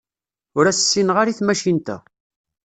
Ur 0.57 0.65
as-ssineɣ 0.67 1.17
ara 1.17 1.31
i 1.31 1.35
tmacint-a. 1.39 1.97